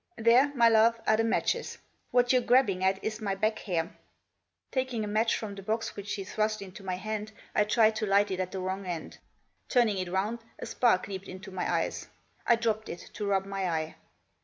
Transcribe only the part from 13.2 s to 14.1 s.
rub my eye.